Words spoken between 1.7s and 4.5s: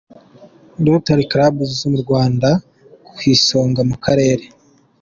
zo mu Rwanda ku isonga mu Karere.